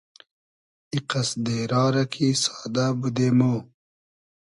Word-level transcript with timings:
ای 0.91 0.99
قئس 1.09 1.29
دېرا 1.45 1.83
رۂ 1.93 2.03
کی 2.13 2.27
سادۂ 2.43 2.85
بودې 2.99 3.27
مۉ 3.37 3.59